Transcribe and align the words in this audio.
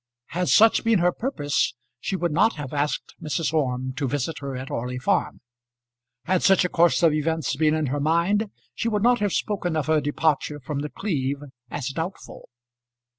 Had 0.29 0.49
such 0.49 0.83
been 0.83 0.97
her 0.97 1.11
purpose 1.11 1.75
she 1.99 2.15
would 2.15 2.31
not 2.31 2.55
have 2.55 2.73
asked 2.73 3.13
Mrs. 3.21 3.53
Orme 3.53 3.93
to 3.97 4.07
visit 4.07 4.39
her 4.39 4.55
at 4.57 4.71
Orley 4.71 4.97
Farm. 4.97 5.41
Had 6.23 6.41
such 6.41 6.65
a 6.65 6.69
course 6.69 7.03
of 7.03 7.13
events 7.13 7.55
been 7.55 7.75
in 7.75 7.85
her 7.85 7.99
mind 7.99 8.49
she 8.73 8.89
would 8.89 9.03
not 9.03 9.19
have 9.19 9.31
spoken 9.33 9.75
of 9.77 9.85
her 9.85 10.01
departure 10.01 10.59
from 10.59 10.79
The 10.79 10.89
Cleeve 10.89 11.43
as 11.69 11.89
doubtful. 11.89 12.49